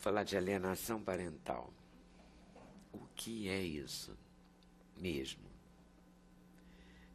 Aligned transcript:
falar 0.00 0.24
de 0.24 0.36
alienação 0.36 1.00
parental. 1.00 1.70
O 2.92 3.00
que 3.14 3.48
é 3.48 3.60
isso 3.60 4.16
mesmo? 4.96 5.48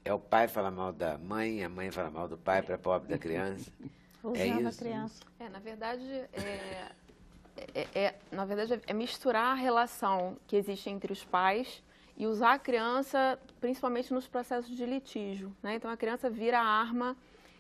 É 0.06 0.14
o 0.14 0.20
pai 0.20 0.48
falar 0.48 0.72
mal 0.72 0.94
da 0.94 1.18
mãe, 1.18 1.64
a 1.64 1.70
mãe 1.70 1.90
falar 1.92 2.12
mal 2.12 2.28
do 2.28 2.38
pai 2.38 2.62
para 2.62 2.78
pobre 2.78 3.10
da 3.10 3.18
criança? 3.18 3.72
é 4.36 4.48
Usando 4.48 4.66
a 4.68 4.70
isso? 4.70 4.80
criança. 4.80 5.24
É, 5.40 5.50
na 5.50 5.60
verdade, 5.60 6.04
é, 6.32 6.92
é- 7.74 7.88
é- 7.96 8.16
na 8.32 8.46
verdade, 8.46 8.80
é 8.86 8.94
misturar 8.94 9.48
a 9.48 9.56
relação 9.56 10.38
que 10.48 10.56
existe 10.56 10.90
entre 10.90 11.12
os 11.12 11.24
pais 11.26 11.82
e 12.16 12.28
usar 12.28 12.54
a 12.54 12.60
criança, 12.60 13.40
principalmente 13.60 14.14
nos 14.14 14.28
processos 14.28 14.76
de 14.76 14.86
litígio. 14.86 15.54
Né? 15.62 15.76
Então, 15.76 15.90
a 15.90 15.98
criança 15.98 16.30
vira 16.30 16.60
arma 16.60 17.18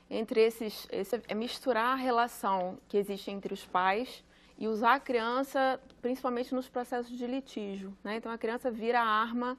entre 0.10 0.40
esses... 0.42 0.88
esse- 0.92 1.22
é 1.28 1.34
misturar 1.34 1.94
a 1.94 1.96
relação 1.96 2.78
que 2.88 2.96
existe 2.96 3.32
entre 3.32 3.54
os 3.54 3.66
pais 3.66 4.24
e 4.58 4.68
usar 4.68 4.96
a 4.96 5.00
criança, 5.00 5.80
principalmente 6.02 6.54
nos 6.54 6.68
processos 6.68 7.18
de 7.18 7.28
litígio. 7.28 7.96
Né? 8.04 8.18
Então, 8.18 8.32
a 8.32 8.38
criança 8.38 8.72
vira 8.72 9.02
arma 9.02 9.58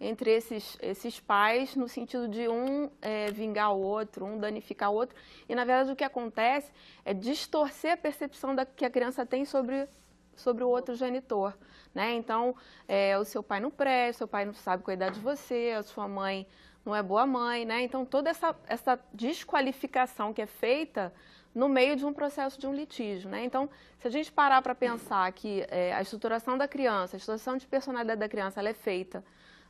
entre 0.00 0.30
esses, 0.30 0.76
esses 0.82 1.20
pais, 1.20 1.74
no 1.76 1.88
sentido 1.88 2.28
de 2.28 2.48
um 2.48 2.90
eh, 3.00 3.30
vingar 3.32 3.72
o 3.74 3.80
outro, 3.80 4.24
um 4.24 4.38
danificar 4.38 4.90
o 4.90 4.94
outro. 4.94 5.16
E, 5.48 5.54
na 5.54 5.64
verdade, 5.64 5.92
o 5.92 5.96
que 5.96 6.04
acontece 6.04 6.70
é 7.04 7.14
distorcer 7.14 7.92
a 7.92 7.96
percepção 7.96 8.54
da, 8.54 8.66
que 8.66 8.84
a 8.84 8.90
criança 8.90 9.24
tem 9.24 9.44
sobre, 9.44 9.88
sobre 10.36 10.62
o 10.64 10.68
outro 10.68 10.94
genitor. 10.94 11.56
Né? 11.94 12.12
Então, 12.14 12.54
eh, 12.88 13.16
o 13.18 13.24
seu 13.24 13.42
pai 13.42 13.60
não 13.60 13.70
presta, 13.70 14.18
seu 14.18 14.28
pai 14.28 14.44
não 14.44 14.52
sabe 14.52 14.82
cuidar 14.82 15.10
de 15.10 15.20
você, 15.20 15.74
a 15.78 15.82
sua 15.82 16.08
mãe 16.08 16.46
não 16.84 16.94
é 16.94 17.02
boa 17.02 17.24
mãe. 17.24 17.64
Né? 17.64 17.82
Então, 17.82 18.04
toda 18.04 18.28
essa, 18.28 18.54
essa 18.66 19.00
desqualificação 19.12 20.34
que 20.34 20.42
é 20.42 20.46
feita 20.46 21.14
no 21.54 21.68
meio 21.68 21.94
de 21.94 22.04
um 22.04 22.12
processo 22.12 22.58
de 22.58 22.66
um 22.66 22.74
litígio. 22.74 23.30
Né? 23.30 23.44
Então, 23.44 23.70
se 23.98 24.08
a 24.08 24.10
gente 24.10 24.32
parar 24.32 24.60
para 24.60 24.74
pensar 24.74 25.30
que 25.32 25.64
eh, 25.68 25.92
a 25.94 26.02
estruturação 26.02 26.58
da 26.58 26.66
criança, 26.66 27.16
a 27.16 27.18
estruturação 27.18 27.56
de 27.56 27.66
personalidade 27.66 28.18
da 28.18 28.28
criança, 28.28 28.60
ela 28.60 28.70
é 28.70 28.74
feita 28.74 29.24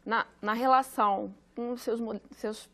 na, 0.04 0.26
na 0.40 0.52
relação 0.52 1.34
com 1.54 1.72
os 1.72 1.82
seus, 1.82 2.00
seus 2.32 2.70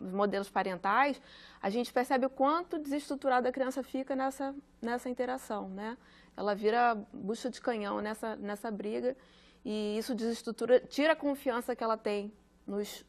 modelos 0.00 0.48
parentais, 0.48 1.20
a 1.60 1.68
gente 1.68 1.92
percebe 1.92 2.26
o 2.26 2.30
quanto 2.30 2.78
desestruturada 2.78 3.48
a 3.48 3.52
criança 3.52 3.82
fica 3.82 4.16
nessa, 4.16 4.54
nessa 4.80 5.08
interação, 5.08 5.68
né? 5.68 5.96
Ela 6.36 6.54
vira 6.54 6.94
bucha 7.12 7.50
de 7.50 7.60
canhão 7.60 8.00
nessa, 8.00 8.36
nessa 8.36 8.70
briga 8.70 9.16
e 9.64 9.98
isso 9.98 10.14
desestrutura, 10.14 10.80
tira 10.80 11.12
a 11.12 11.16
confiança 11.16 11.76
que 11.76 11.84
ela 11.84 11.98
tem 11.98 12.32
nos, 12.66 13.04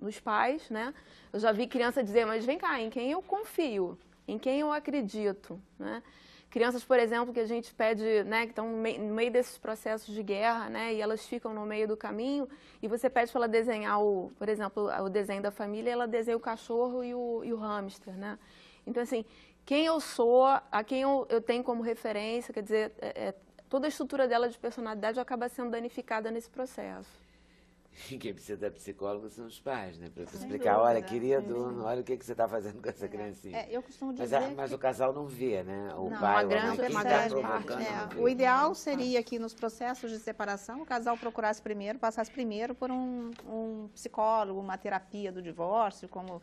nos 0.00 0.18
pais, 0.18 0.70
né? 0.70 0.94
Eu 1.32 1.40
já 1.40 1.52
vi 1.52 1.66
criança 1.66 2.02
dizer, 2.02 2.24
mas 2.24 2.44
vem 2.44 2.56
cá, 2.56 2.80
em 2.80 2.88
quem 2.88 3.10
eu 3.10 3.20
confio? 3.20 3.98
Em 4.30 4.38
quem 4.38 4.60
eu 4.60 4.72
acredito, 4.72 5.60
né? 5.78 6.02
Crianças, 6.48 6.82
por 6.84 6.98
exemplo, 6.98 7.32
que 7.32 7.40
a 7.40 7.44
gente 7.46 7.72
pede, 7.74 8.24
né, 8.24 8.42
que 8.44 8.50
estão 8.50 8.68
no 8.68 8.76
mei- 8.76 8.98
no 8.98 9.14
meio 9.14 9.30
desses 9.30 9.56
processos 9.56 10.12
de 10.12 10.22
guerra, 10.22 10.68
né, 10.68 10.94
e 10.94 11.00
elas 11.00 11.24
ficam 11.26 11.54
no 11.54 11.64
meio 11.64 11.86
do 11.86 11.96
caminho, 11.96 12.48
e 12.82 12.88
você 12.88 13.08
pede 13.08 13.30
para 13.30 13.40
ela 13.40 13.48
desenhar, 13.48 14.00
o, 14.02 14.32
por 14.36 14.48
exemplo, 14.48 14.88
o 15.04 15.08
desenho 15.08 15.40
da 15.42 15.50
família, 15.52 15.90
ela 15.92 16.06
desenha 16.08 16.36
o 16.36 16.40
cachorro 16.40 17.04
e 17.04 17.14
o, 17.14 17.44
e 17.44 17.52
o 17.52 17.56
hamster, 17.56 18.14
né? 18.16 18.36
Então, 18.84 19.00
assim, 19.02 19.24
quem 19.64 19.84
eu 19.86 20.00
sou, 20.00 20.44
a 20.46 20.82
quem 20.84 21.02
eu, 21.02 21.24
eu 21.28 21.40
tenho 21.40 21.62
como 21.62 21.82
referência, 21.82 22.52
quer 22.52 22.62
dizer, 22.62 22.92
é- 23.00 23.28
é- 23.28 23.34
toda 23.68 23.86
a 23.86 23.88
estrutura 23.88 24.26
dela 24.26 24.48
de 24.48 24.58
personalidade 24.58 25.20
acaba 25.20 25.48
sendo 25.48 25.70
danificada 25.70 26.30
nesse 26.32 26.50
processo. 26.50 27.19
Quem 28.20 28.32
precisa 28.34 28.56
da 28.56 28.70
psicóloga 28.70 29.28
são 29.28 29.46
os 29.46 29.58
pais, 29.60 29.98
né? 29.98 30.08
Para 30.12 30.24
explicar, 30.24 30.74
dúvida, 30.74 30.78
olha, 30.80 31.02
querido, 31.02 31.84
olha 31.84 32.00
o 32.00 32.04
que, 32.04 32.16
que 32.16 32.24
você 32.24 32.32
está 32.32 32.48
fazendo 32.48 32.80
com 32.82 32.88
essa 32.88 33.08
criancinha. 33.08 33.56
É, 33.58 33.68
eu 33.70 33.82
costumo 33.82 34.12
Mas, 34.12 34.20
dizer 34.20 34.36
a- 34.36 34.50
mas 34.56 34.70
que... 34.70 34.76
o 34.76 34.78
casal 34.78 35.12
não 35.12 35.26
vê, 35.26 35.62
né? 35.62 35.92
O 35.96 36.10
Não, 36.10 36.18
pai 36.20 36.44
uma 36.44 36.52
ou 36.54 36.58
a 36.58 36.76
grande- 36.76 36.92
mãe, 36.94 37.02
grande 37.04 37.34
provocando 37.34 37.80
É, 37.82 38.20
o 38.20 38.28
ideal 38.28 38.74
seria 38.74 39.22
que 39.22 39.38
nos 39.38 39.54
processos 39.54 40.10
de 40.10 40.18
separação 40.18 40.82
o 40.82 40.86
casal 40.86 41.16
procurasse 41.16 41.60
primeiro, 41.60 41.98
passasse 41.98 42.30
primeiro 42.30 42.74
por 42.74 42.90
um, 42.90 43.30
um 43.46 43.88
psicólogo, 43.94 44.60
uma 44.60 44.78
terapia 44.78 45.30
do 45.32 45.42
divórcio, 45.42 46.08
como 46.08 46.40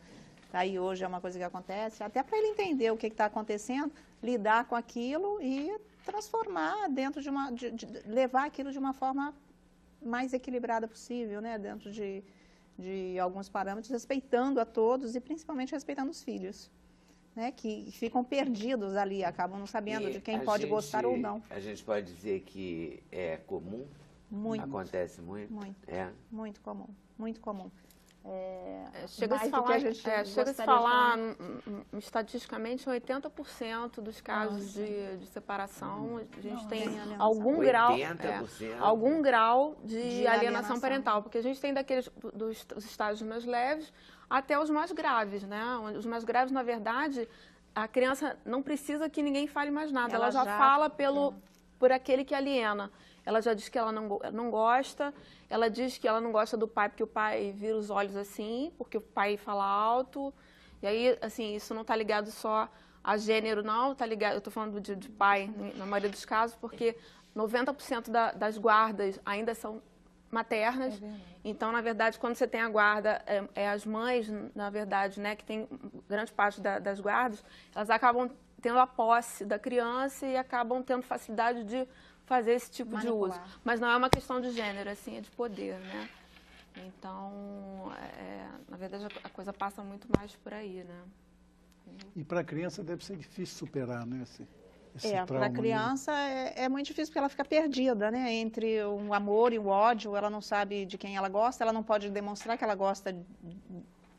tá 0.50 0.60
aí 0.60 0.78
hoje 0.78 1.04
é 1.04 1.06
uma 1.06 1.20
coisa 1.20 1.38
que 1.38 1.44
acontece, 1.44 2.02
até 2.02 2.22
para 2.22 2.38
ele 2.38 2.48
entender 2.48 2.90
o 2.90 2.96
que 2.96 3.06
está 3.08 3.26
acontecendo, 3.26 3.92
lidar 4.22 4.64
com 4.64 4.74
aquilo 4.74 5.40
e 5.42 5.76
transformar 6.04 6.88
dentro 6.88 7.20
de 7.20 7.28
uma, 7.28 7.50
de- 7.52 7.70
de- 7.70 7.86
levar 8.06 8.46
aquilo 8.46 8.72
de 8.72 8.78
uma 8.78 8.94
forma 8.94 9.34
mais 10.02 10.32
equilibrada 10.32 10.86
possível, 10.88 11.40
né, 11.40 11.58
dentro 11.58 11.90
de, 11.90 12.22
de 12.78 13.18
alguns 13.18 13.48
parâmetros, 13.48 13.90
respeitando 13.90 14.60
a 14.60 14.64
todos 14.64 15.14
e 15.14 15.20
principalmente 15.20 15.72
respeitando 15.72 16.10
os 16.10 16.22
filhos. 16.22 16.70
Né, 17.36 17.52
que 17.52 17.92
ficam 17.92 18.24
perdidos 18.24 18.96
ali, 18.96 19.22
acabam 19.22 19.60
não 19.60 19.66
sabendo 19.66 20.08
E 20.08 20.12
de 20.14 20.20
quem 20.20 20.40
pode 20.40 20.66
gostar 20.66 21.06
ou 21.06 21.12
gente- 21.12 21.22
não. 21.22 21.40
A 21.50 21.60
gente 21.60 21.84
pode 21.84 22.12
dizer 22.12 22.40
que 22.40 23.00
é 23.12 23.36
comum? 23.36 23.86
Muito. 24.28 24.64
Acontece 24.64 25.20
muito? 25.22 25.52
Muito. 25.52 25.76
É. 25.88 26.10
Muito 26.32 26.60
comum, 26.60 26.88
muito 27.16 27.40
comum. 27.40 27.70
É, 28.24 28.84
É, 29.04 29.06
chega 29.06 29.34
a 29.34 29.38
mais 29.38 29.48
se 29.48 29.50
do 29.52 29.56
que 29.56 29.62
falar, 29.62 29.74
a 29.74 29.78
gente 29.78 30.10
é, 30.10 30.24
chega 30.24 30.50
a 30.50 30.54
se 30.54 30.64
falar 30.64 31.18
estatisticamente, 31.96 32.86
80% 32.88 34.00
dos 34.00 34.20
casos 34.20 34.64
Nossa. 34.76 34.82
de, 34.82 35.16
de 35.18 35.26
separação, 35.26 36.16
a 36.18 36.40
gente 36.40 36.62
Não, 36.62 36.68
tem 36.68 36.88
algum 37.18 37.58
grau, 37.60 37.92
80%? 37.96 38.62
é, 38.62 38.78
algum 38.78 39.22
grau 39.22 39.76
de, 39.84 39.94
De 39.96 40.26
alienação, 40.26 40.32
alienação. 40.36 40.80
parental, 40.80 41.22
porque 41.22 41.38
a 41.38 41.42
gente 41.42 41.60
tem 41.60 41.72
daqueles 41.72 42.08
do- 42.08 42.32
dos, 42.32 42.64
dos 42.64 42.84
estágios 42.84 43.22
mais 43.28 43.44
leves 43.44 43.92
até 44.28 44.58
os 44.58 44.68
mais 44.68 44.92
graves, 44.92 45.42
né? 45.44 45.62
Os 45.96 46.04
mais 46.04 46.22
graves, 46.24 46.52
na 46.52 46.62
verdade, 46.62 47.26
a 47.74 47.88
criança 47.88 48.36
não 48.44 48.62
precisa 48.62 49.08
que 49.08 49.22
ninguém 49.22 49.46
fale 49.46 49.70
mais 49.70 49.90
nada, 49.92 50.14
ela, 50.14 50.24
Ela 50.26 50.32
já, 50.32 50.44
já- 50.44 50.54
é. 50.54 50.58
fala 50.58 50.90
pelo 50.90 51.34
por 51.78 51.92
aquele 51.92 52.24
que 52.24 52.34
aliena. 52.34 52.90
Ela 53.28 53.42
já 53.42 53.52
diz 53.52 53.68
que 53.68 53.76
ela 53.76 53.92
não, 53.92 54.18
não 54.32 54.50
gosta, 54.50 55.12
ela 55.50 55.68
diz 55.68 55.98
que 55.98 56.08
ela 56.08 56.18
não 56.18 56.32
gosta 56.32 56.56
do 56.56 56.66
pai 56.66 56.88
porque 56.88 57.02
o 57.02 57.06
pai 57.06 57.52
vira 57.54 57.76
os 57.76 57.90
olhos 57.90 58.16
assim, 58.16 58.72
porque 58.78 58.96
o 58.96 59.02
pai 59.02 59.36
fala 59.36 59.66
alto. 59.66 60.32
E 60.80 60.86
aí, 60.86 61.18
assim, 61.20 61.54
isso 61.54 61.74
não 61.74 61.82
está 61.82 61.94
ligado 61.94 62.30
só 62.30 62.66
a 63.04 63.18
gênero, 63.18 63.62
não, 63.62 63.94
tá 63.94 64.06
ligado, 64.06 64.32
eu 64.32 64.38
estou 64.38 64.50
falando 64.50 64.80
de, 64.80 64.96
de 64.96 65.10
pai, 65.10 65.52
na 65.76 65.84
maioria 65.84 66.08
dos 66.08 66.24
casos, 66.24 66.56
porque 66.56 66.96
90% 67.36 68.08
da, 68.10 68.32
das 68.32 68.56
guardas 68.56 69.20
ainda 69.26 69.54
são 69.54 69.82
maternas. 70.30 70.98
então, 71.44 71.70
na 71.70 71.82
verdade, 71.82 72.18
quando 72.18 72.34
você 72.34 72.46
tem 72.48 72.62
a 72.62 72.68
guarda, 72.70 73.20
é, 73.26 73.44
é 73.54 73.68
as 73.68 73.84
mães, 73.84 74.26
na 74.54 74.70
verdade, 74.70 75.20
né, 75.20 75.36
que 75.36 75.44
tem 75.44 75.68
grande 76.08 76.32
parte 76.32 76.62
da- 76.62 76.78
das 76.78 76.98
guardas, 76.98 77.44
elas 77.74 77.90
acabam 77.90 78.30
tendo 78.62 78.78
a 78.78 78.86
posse 78.86 79.44
da 79.44 79.58
criança 79.58 80.26
e 80.26 80.34
acabam 80.36 80.82
tendo 80.82 81.02
facilidade 81.02 81.62
de 81.64 81.86
fazer 82.28 82.52
esse 82.52 82.70
tipo 82.70 82.90
de 82.90 83.08
uso. 83.08 83.40
Manipular. 83.40 83.60
Mas 83.64 83.80
não 83.80 83.88
é 83.88 83.96
uma 83.96 84.10
questão 84.10 84.40
de 84.40 84.50
gênero, 84.50 84.90
assim, 84.90 85.16
é 85.16 85.20
de 85.20 85.30
poder, 85.30 85.80
né? 85.80 86.08
Então, 86.76 87.90
é, 87.96 88.46
na 88.70 88.76
verdade, 88.76 89.06
a- 89.06 89.28
coisa 89.30 89.52
passa 89.52 89.82
muito 89.82 90.06
mais 90.16 90.36
por 90.36 90.52
aí, 90.54 90.84
né? 90.84 91.02
E 92.14 92.22
para 92.24 92.40
a 92.40 92.44
criança 92.44 92.82
deve 92.82 93.04
ser 93.04 93.16
difícil 93.16 93.56
superar, 93.56 94.06
né? 94.06 94.22
Esse, 94.22 94.46
esse 94.94 95.08
É, 95.08 95.24
para 95.24 95.46
a 95.46 95.48
né? 95.48 95.50
criança 95.50 96.12
é, 96.12 96.64
é 96.64 96.68
muito 96.68 96.86
difícil 96.86 97.06
porque 97.06 97.18
ela 97.18 97.28
fica 97.28 97.44
perdida, 97.44 98.10
né? 98.10 98.32
Entre 98.34 98.82
o 98.84 99.12
amor 99.14 99.52
e 99.52 99.58
o 99.58 99.66
ódio, 99.66 100.14
ela 100.16 100.28
não 100.28 100.40
sabe 100.40 100.84
de 100.84 100.98
quem 100.98 101.16
ela 101.16 101.28
gosta, 101.28 101.64
ela 101.64 101.72
não 101.72 101.82
pode 101.82 102.10
demonstrar 102.10 102.58
que 102.58 102.64
ela 102.64 102.74
gosta 102.74 103.14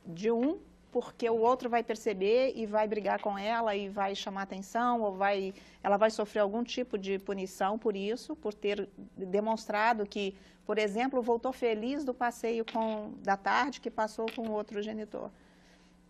de 0.05 0.31
um, 0.31 0.59
porque 0.91 1.29
o 1.29 1.37
outro 1.37 1.69
vai 1.69 1.83
perceber 1.83 2.53
e 2.55 2.65
vai 2.65 2.87
brigar 2.87 3.21
com 3.21 3.37
ela 3.37 3.75
e 3.75 3.89
vai 3.89 4.15
chamar 4.15 4.43
atenção, 4.43 5.01
ou 5.01 5.13
vai, 5.13 5.53
ela 5.83 5.97
vai 5.97 6.09
sofrer 6.09 6.39
algum 6.39 6.63
tipo 6.63 6.97
de 6.97 7.19
punição 7.19 7.77
por 7.77 7.95
isso, 7.95 8.35
por 8.35 8.53
ter 8.53 8.89
demonstrado 9.15 10.05
que, 10.05 10.35
por 10.65 10.77
exemplo, 10.77 11.21
voltou 11.21 11.51
feliz 11.51 12.03
do 12.03 12.13
passeio 12.13 12.65
com, 12.65 13.13
da 13.21 13.37
tarde 13.37 13.79
que 13.79 13.91
passou 13.91 14.25
com 14.35 14.47
o 14.47 14.51
outro 14.51 14.81
genitor. 14.81 15.29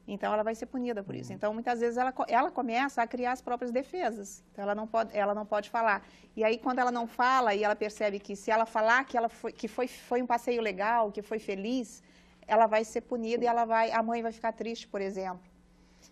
Então, 0.08 0.34
ela 0.34 0.42
vai 0.42 0.56
ser 0.56 0.66
punida 0.66 1.04
por 1.04 1.14
isso. 1.14 1.32
Então, 1.32 1.54
muitas 1.54 1.80
vezes, 1.82 1.96
ela, 1.96 2.12
ela 2.28 2.50
começa 2.50 3.02
a 3.02 3.06
criar 3.06 3.34
as 3.34 3.42
próprias 3.42 3.72
defesas. 3.72 4.44
Então, 4.52 4.64
ela 4.64 4.74
não, 4.74 4.88
pode, 4.88 5.16
ela 5.16 5.36
não 5.36 5.46
pode 5.46 5.70
falar. 5.70 6.04
E 6.36 6.44
aí, 6.44 6.58
quando 6.58 6.80
ela 6.80 6.92
não 6.92 7.06
fala 7.06 7.54
e 7.54 7.64
ela 7.64 7.76
percebe 7.76 8.18
que 8.18 8.36
se 8.36 8.50
ela 8.50 8.66
falar 8.66 9.04
que, 9.04 9.16
ela 9.16 9.30
foi, 9.30 9.52
que 9.52 9.68
foi, 9.68 9.88
foi 9.88 10.22
um 10.22 10.26
passeio 10.26 10.64
legal, 10.64 11.12
que 11.12 11.22
foi 11.22 11.38
feliz, 11.38 12.02
ela 12.50 12.66
vai 12.68 12.84
ser 12.84 13.02
punida 13.02 13.44
e 13.44 13.48
ela 13.48 13.64
vai, 13.66 13.92
a 13.92 14.02
mãe 14.02 14.22
vai 14.22 14.32
ficar 14.32 14.52
triste, 14.52 14.88
por 14.88 15.00
exemplo. 15.02 15.42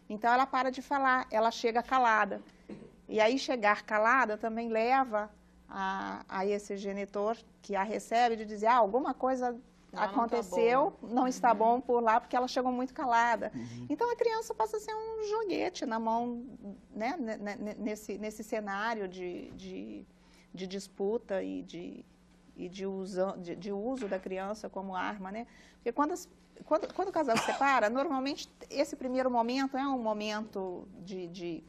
Então, 0.10 0.32
ela 0.32 0.46
para 0.46 0.70
de 0.70 0.82
falar, 0.82 1.28
ela 1.32 1.50
chega 1.52 1.82
calada. 1.82 2.42
E 3.10 3.20
aí, 3.20 3.40
chegar 3.40 3.84
calada 3.84 4.38
também 4.38 4.70
leva 4.70 5.30
a, 5.68 6.24
a 6.30 6.46
esse 6.46 6.78
genitor 6.78 7.36
que 7.62 7.76
a 7.76 7.84
recebe 7.84 8.36
de 8.36 8.46
dizer, 8.46 8.68
ah, 8.68 8.76
alguma 8.76 9.14
coisa 9.14 9.60
Lá 9.92 10.02
não 10.02 10.08
tá 10.08 10.10
aconteceu, 10.10 10.94
não 11.02 11.28
está 11.28 11.54
bom 11.54 11.80
por 11.82 12.02
lá, 12.04 12.20
porque 12.20 12.36
ela 12.36 12.48
chegou 12.48 12.72
muito 12.72 12.94
calada. 12.94 13.52
Então, 13.90 14.12
a 14.12 14.16
criança 14.16 14.54
passa 14.54 14.78
a 14.78 14.80
ser 14.80 14.94
um 14.94 15.24
joguete 15.30 15.86
na 15.86 15.98
mão, 16.00 16.46
né, 16.94 17.16
ne- 17.18 17.56
ne- 17.56 17.76
nesse, 17.76 18.18
nesse 18.18 18.44
cenário 18.44 19.08
de, 19.08 19.50
de, 19.52 20.06
de 20.54 20.68
disputa 20.68 21.42
e 21.42 21.64
de, 21.64 22.06
e 22.58 22.68
de, 22.68 22.86
usa, 22.86 23.36
de, 23.38 23.56
de 23.56 23.72
uso 23.72 24.08
da 24.08 24.18
criança 24.20 24.68
como 24.70 24.96
arma, 24.96 25.32
né? 25.32 25.46
Porque 25.76 25.92
quando, 25.92 26.12
as- 26.14 26.28
quando, 26.66 26.94
quando 26.94 27.10
o 27.10 27.12
casal 27.12 27.38
se 27.38 27.46
separa, 27.46 27.90
normalmente 27.90 28.50
esse 28.70 28.96
primeiro 28.96 29.30
momento 29.30 29.78
é 29.78 29.88
um 29.88 30.00
momento 30.00 30.88
de, 31.00 31.28
de 31.28 31.64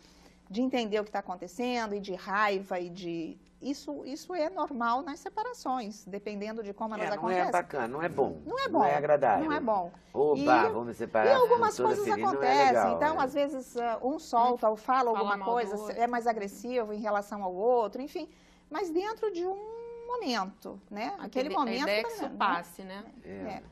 de 0.50 0.62
entender 0.62 0.98
o 0.98 1.02
que 1.02 1.10
está 1.10 1.18
acontecendo 1.18 1.94
e 1.94 2.00
de 2.00 2.14
raiva 2.14 2.80
e 2.80 2.88
de 2.88 3.36
isso, 3.60 4.02
isso 4.06 4.34
é 4.34 4.48
normal 4.48 5.02
nas 5.02 5.20
separações, 5.20 6.06
dependendo 6.06 6.62
de 6.62 6.72
como 6.72 6.94
elas 6.94 7.04
É, 7.08 7.10
não 7.10 7.16
acontecem. 7.18 7.48
é 7.48 7.52
bacana, 7.52 7.86
não 7.88 8.02
é 8.02 8.08
bom. 8.08 8.40
Não 8.46 8.58
é 8.58 8.66
bom. 8.66 8.78
Não 8.78 8.84
é 8.86 8.94
agradável. 8.96 9.44
Não 9.44 9.52
é 9.52 9.60
bom. 9.60 9.92
Oba, 10.10 10.38
E- 10.40 10.68
vamos 10.70 10.86
me 10.86 10.92
E 10.92 10.94
separar. 10.94 11.36
algumas 11.36 11.76
coisas 11.78 12.02
feliz, 12.02 12.22
não 12.22 12.30
é 12.30 12.32
acontecem. 12.32 12.66
legal, 12.66 12.96
então, 12.96 13.16
né? 13.16 13.24
às 13.24 13.34
vezes, 13.34 13.76
ah, 13.76 13.98
um 14.02 14.18
solta 14.18 14.70
ou 14.70 14.76
fala 14.76 15.10
Fala 15.10 15.18
alguma 15.18 15.38
coisa, 15.44 15.92
é 15.92 16.06
mais 16.06 16.26
agressivo 16.26 16.94
em 16.94 16.98
relação 16.98 17.42
ao 17.44 17.54
outro, 17.54 18.00
enfim. 18.00 18.26
Mas 18.70 18.88
dentro 18.88 19.30
de 19.30 19.44
um 19.44 19.77
momento, 20.08 20.80
né? 20.90 21.14
Aquele 21.18 21.48
A 21.54 21.58
momento. 21.58 21.82
ideia 21.82 22.00
é 22.00 22.02
que 22.04 22.10
isso 22.10 22.22
né? 22.28 22.36
passe, 22.38 22.82
né? 22.82 23.04
É. 23.24 23.28
É. 23.30 23.62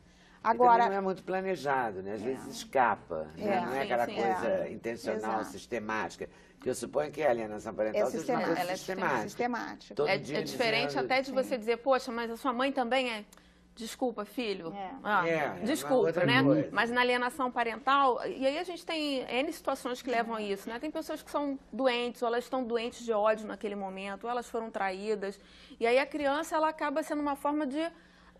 Agora, 0.44 0.86
não 0.88 0.94
é 0.96 1.00
muito 1.00 1.24
planejado, 1.24 2.02
né? 2.02 2.12
Às 2.14 2.22
vezes 2.22 2.46
escapa, 2.46 3.26
né? 3.36 3.56
É. 3.56 3.60
não 3.60 3.72
é 3.72 3.78
Sim, 3.78 3.80
aquela 3.80 4.06
sim, 4.06 4.14
coisa 4.14 4.46
é. 4.48 4.72
intencional, 4.72 5.40
Exato. 5.40 5.44
sistemática. 5.50 6.28
Que 6.60 6.70
eu 6.70 6.74
suponho 6.74 7.10
que 7.10 7.22
a 7.22 7.30
alienação 7.30 7.74
parental 7.74 8.02
É 8.02 8.04
seja 8.06 8.16
uma 8.16 8.18
sistemática. 8.20 8.46
coisa 8.46 8.60
Ela 8.62 8.70
é 8.72 8.76
sistemática. 8.76 9.22
sistemático. 9.22 9.94
Todo 9.94 10.08
É, 10.08 10.14
é 10.14 10.18
diferente 10.18 10.86
dizendo- 10.88 11.04
até 11.04 11.22
de 11.22 11.32
você 11.32 11.58
dizer, 11.58 11.78
poxa, 11.78 12.12
mas 12.12 12.30
a 12.30 12.36
sua 12.36 12.52
mãe 12.52 12.70
também 12.72 13.10
é. 13.10 13.24
Desculpa, 13.76 14.24
filho. 14.24 14.72
É. 14.74 14.90
Ah, 15.04 15.28
É, 15.28 15.32
é 15.32 15.48
desculpa, 15.62 16.24
né? 16.24 16.42
coisa. 16.42 16.68
Mas 16.72 16.90
na 16.90 17.02
alienação 17.02 17.50
parental, 17.52 18.26
e 18.26 18.46
aí 18.46 18.58
a 18.58 18.64
gente 18.64 18.84
tem 18.86 19.18
N 19.30 19.52
situações 19.52 20.00
que 20.00 20.10
levam 20.10 20.34
a 20.34 20.40
isso, 20.40 20.66
né? 20.68 20.78
Tem 20.78 20.90
pessoas 20.90 21.22
que 21.22 21.30
são 21.30 21.58
doentes, 21.70 22.22
ou 22.22 22.28
elas 22.28 22.44
estão 22.44 22.64
doentes 22.64 23.04
de 23.04 23.12
ódio 23.12 23.46
naquele 23.46 23.74
momento, 23.76 24.24
ou 24.24 24.30
elas 24.30 24.48
foram 24.48 24.70
traídas. 24.70 25.38
E 25.78 25.86
aí 25.86 25.98
a 25.98 26.06
criança, 26.06 26.56
ela 26.56 26.70
acaba 26.70 27.02
sendo 27.02 27.20
uma 27.20 27.36
forma 27.36 27.66
de, 27.66 27.92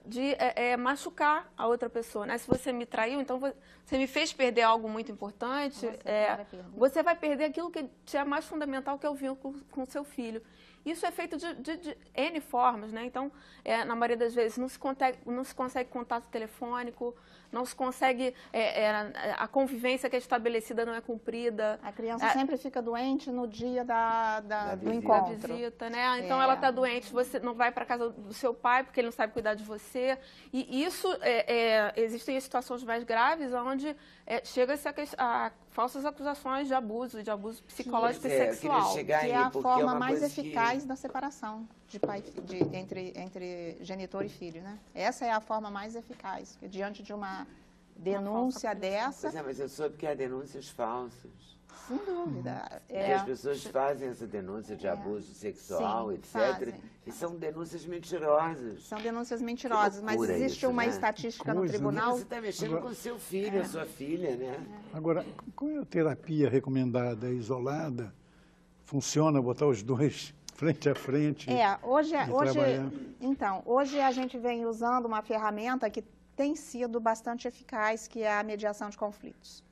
de 0.06 0.32
é, 0.38 0.70
é, 0.70 0.76
machucar 0.76 1.52
a 1.54 1.66
outra 1.66 1.90
pessoa, 1.90 2.24
né? 2.24 2.38
Se 2.38 2.48
você 2.48 2.72
me 2.72 2.86
traiu, 2.86 3.20
então 3.20 3.38
vo- 3.38 3.52
você 3.84 3.98
me 3.98 4.06
fez 4.06 4.32
perder 4.32 4.62
algo 4.62 4.88
muito 4.88 5.12
importante, 5.12 5.80
Você 5.80 5.98
é, 6.06 6.34
vai 6.34 6.44
perder. 6.46 6.64
você 6.74 7.02
vai 7.02 7.14
perder 7.14 7.44
aquilo 7.44 7.70
que 7.70 8.16
é 8.16 8.24
mais 8.24 8.46
fundamental, 8.46 8.98
que 8.98 9.04
é 9.04 9.10
o 9.10 9.14
vínculo 9.14 9.54
com 9.70 9.82
o 9.82 9.86
seu 9.86 10.02
filho. 10.02 10.42
Isso 10.86 11.04
é 11.04 11.10
feito 11.10 11.36
de, 11.36 11.54
de- 11.56 11.76
de 11.78 11.98
N 12.14 12.40
formas, 12.40 12.92
né? 12.92 13.04
Então, 13.04 13.30
é, 13.64 13.84
na 13.84 13.94
maioria 13.96 14.16
das 14.16 14.34
vezes, 14.34 14.56
não 14.56 14.68
se, 14.68 14.78
não 15.26 15.44
se 15.44 15.54
consegue 15.54 15.90
contato 15.90 16.28
telefônico, 16.30 17.14
não 17.52 17.64
se 17.64 17.74
consegue. 17.74 18.34
é, 18.52 18.82
é, 18.84 19.34
a 19.38 19.46
convivência 19.48 20.08
que 20.10 20.16
é 20.16 20.18
estabelecida 20.18 20.84
não 20.84 20.94
é 20.94 21.00
cumprida. 21.00 21.78
A 21.82 21.92
criança 21.92 22.26
É. 22.26 22.30
sempre 22.30 22.56
fica 22.56 22.80
doente 22.82 23.30
no 23.30 23.46
dia 23.46 23.84
da, 23.84 24.40
da- 24.40 24.64
Da 24.66 24.74
do 24.74 24.80
visita. 24.90 24.96
Encontro. 24.96 25.54
visita, 25.54 25.90
né? 25.90 26.20
Então 26.24 26.40
É. 26.40 26.44
ela 26.44 26.54
está 26.54 26.70
doente, 26.70 27.12
você 27.12 27.38
não 27.40 27.54
vai 27.54 27.70
para 27.72 27.84
casa 27.84 28.10
do 28.10 28.32
seu 28.32 28.52
pai 28.54 28.84
porque 28.84 29.00
ele 29.00 29.06
não 29.08 29.12
sabe 29.12 29.32
cuidar 29.32 29.54
de 29.54 29.64
você. 29.64 30.18
E 30.52 30.84
isso 30.84 31.06
é, 31.20 31.54
é, 31.54 31.92
existem 31.96 32.38
situações 32.40 32.82
mais 32.84 33.04
graves 33.04 33.52
onde 33.52 33.96
é, 34.26 34.44
chega-se 34.44 34.88
a, 34.88 34.94
a 35.18 35.50
falsas 35.70 36.04
acusações 36.04 36.66
de 36.66 36.74
abuso, 36.74 37.22
de 37.22 37.30
abuso 37.30 37.62
psicológico 37.64 38.22
Pois 38.22 38.32
e 38.32 38.36
é, 38.36 38.52
sexual. 38.52 38.94
que 38.94 39.12
aí, 39.12 39.30
é 39.30 39.36
a 39.36 39.50
forma 39.50 39.94
mais 39.94 40.18
coisa 40.18 40.34
que- 40.34 40.40
eficaz 40.40 40.84
da 40.84 40.96
separação 40.96 41.68
de 41.88 41.98
pai, 42.00 42.22
de, 42.22 42.56
entre, 42.76 43.12
entre 43.16 43.78
genitor 43.80 44.24
e 44.24 44.28
filho, 44.28 44.60
né? 44.62 44.78
Essa 44.94 45.24
é 45.24 45.30
a 45.32 45.40
forma 45.40 45.70
mais 45.70 45.94
eficaz, 45.94 46.56
que 46.58 46.68
diante 46.68 47.02
de 47.02 47.12
uma 47.12 47.46
denúncia 47.96 48.70
falsa 48.70 48.80
dessa, 48.80 49.20
Pois 49.28 49.34
é, 49.34 49.42
mas 49.42 49.60
eu 49.60 49.68
soube 49.68 49.96
que 49.96 50.06
há 50.06 50.14
denúncias 50.14 50.68
falsas. 50.68 51.30
sem 51.88 51.96
dúvida. 51.98 52.82
Que 52.88 52.94
É, 52.94 53.14
as 53.14 53.22
pessoas 53.24 53.62
fazem 53.64 54.08
essa 54.08 54.26
denúncia 54.26 54.74
de 54.76 54.86
É. 54.86 54.90
abuso 54.90 55.32
sexual, 55.32 56.08
Sim, 56.08 56.14
etc. 56.14 56.30
fazem. 56.32 56.74
E 57.06 57.12
são 57.12 57.36
denúncias 57.36 57.86
mentirosas. 57.86 58.82
são 58.84 59.00
denúncias 59.00 59.40
mentirosas, 59.40 60.02
mas 60.02 60.20
existe 60.20 60.58
isso, 60.58 60.68
uma 60.68 60.82
né? 60.82 60.88
estatística 60.88 61.54
no 61.54 61.60
Coisa, 61.60 61.72
né? 61.74 61.78
tribunal. 61.78 62.16
Você 62.16 62.22
está 62.24 62.40
mexendo 62.40 62.80
com 62.80 62.92
seu 62.92 63.18
filho, 63.18 63.60
a 63.60 63.64
sua 63.64 63.86
filha, 63.86 64.34
né? 64.36 64.58
Agora, 64.92 65.24
qual 65.54 65.70
é 65.70 65.78
a 65.78 65.84
terapia 65.84 66.50
recomendada? 66.50 67.28
É 67.28 67.32
isolada? 67.32 68.12
Funciona 68.84 69.40
botar 69.40 69.66
os 69.66 69.82
dois 69.82 70.34
frente 70.56 70.88
a 70.88 70.94
frente? 70.94 71.50
É, 71.50 71.78
hoje, 71.82 72.10
de 72.24 72.32
hoje, 72.32 72.58
então, 73.20 73.62
hoje 73.66 74.00
a 74.00 74.10
gente 74.10 74.38
vem 74.38 74.64
usando 74.66 75.06
uma 75.06 75.22
ferramenta 75.22 75.88
que 75.90 76.02
tem 76.34 76.54
sido 76.56 76.98
bastante 77.00 77.46
eficaz, 77.46 78.08
que 78.08 78.22
é 78.22 78.38
a 78.38 78.42
mediação 78.42 78.88
de 78.90 78.96
conflitos. 78.96 79.62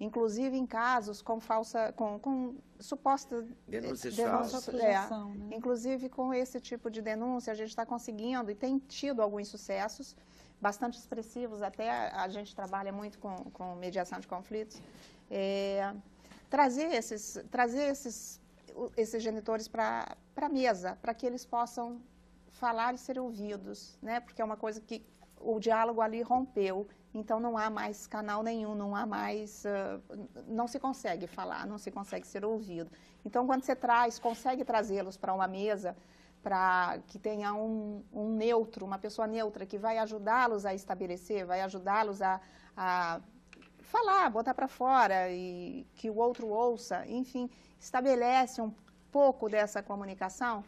Inclusive 0.00 0.56
em 0.56 0.66
casos 0.66 1.22
com 1.22 1.38
falsa, 1.38 1.92
com, 1.92 2.18
com 2.18 2.56
suposta 2.80 3.46
Denúncias 3.68 4.16
denúncia- 4.16 4.60
falsas. 4.60 4.74
é, 4.74 4.94
né? 4.94 5.56
Inclusive 5.56 6.08
com 6.08 6.34
esse 6.34 6.60
tipo 6.60 6.90
de 6.90 7.00
denúncia 7.00 7.52
a 7.52 7.54
gente 7.54 7.68
está 7.68 7.86
conseguindo 7.86 8.50
e 8.50 8.54
tem 8.54 8.78
tido 8.78 9.22
alguns 9.22 9.46
sucessos 9.48 10.16
bastante 10.60 10.98
expressivos. 10.98 11.62
Até 11.62 11.88
a, 11.88 12.22
a 12.24 12.28
gente 12.28 12.54
trabalha 12.54 12.92
muito 12.92 13.18
com, 13.20 13.36
com 13.52 13.76
mediação 13.76 14.18
de 14.18 14.26
conflitos. 14.26 14.82
É, 15.30 15.94
trazer 16.50 16.92
esses, 16.92 17.38
trazer 17.48 17.84
esses, 17.92 18.40
esses 18.96 19.22
genitores 19.22 19.68
para 19.68 20.16
a 20.36 20.48
mesa, 20.48 20.98
para 21.00 21.14
que 21.14 21.26
eles 21.26 21.44
possam 21.44 22.00
falar 22.52 22.94
e 22.94 22.98
ser 22.98 23.18
ouvidos, 23.18 23.98
né? 24.02 24.20
Porque 24.20 24.40
é 24.40 24.44
uma 24.44 24.56
coisa 24.56 24.80
que 24.80 25.04
o 25.40 25.58
diálogo 25.58 26.00
ali 26.00 26.22
rompeu, 26.22 26.86
então 27.12 27.40
não 27.40 27.58
há 27.58 27.68
mais 27.68 28.06
canal 28.06 28.42
nenhum, 28.42 28.74
não 28.74 28.94
há 28.94 29.04
mais, 29.04 29.66
ah, 29.66 30.00
não 30.46 30.66
se 30.66 30.78
consegue 30.78 31.26
falar, 31.26 31.66
não 31.66 31.78
se 31.78 31.90
consegue 31.90 32.26
ser 32.26 32.44
ouvido. 32.44 32.90
Então, 33.24 33.46
quando 33.46 33.64
você 33.64 33.74
traz, 33.74 34.18
consegue 34.18 34.64
trazê-los 34.64 35.16
para 35.16 35.34
uma 35.34 35.48
mesa, 35.48 35.96
para 36.42 36.98
que 37.06 37.18
tenha 37.18 37.54
um, 37.54 38.02
um 38.12 38.34
neutro, 38.34 38.84
uma 38.84 38.98
pessoa 38.98 39.26
neutra 39.26 39.64
que 39.66 39.78
vai 39.78 39.98
ajudá-los 39.98 40.64
a 40.64 40.74
estabelecer, 40.74 41.44
vai 41.46 41.60
ajudá-los 41.60 42.20
a, 42.20 42.40
a 42.76 43.20
falar, 43.82 44.28
botar 44.30 44.54
para 44.54 44.68
fora 44.68 45.30
e 45.30 45.86
que 45.96 46.08
o 46.10 46.16
outro 46.16 46.48
ouça, 46.48 47.06
enfim, 47.06 47.48
estabelece 47.80 48.60
um 48.60 48.72
pouco 49.10 49.48
dessa 49.48 49.82
comunicação, 49.82 50.64